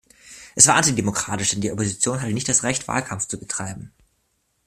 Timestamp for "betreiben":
3.37-3.91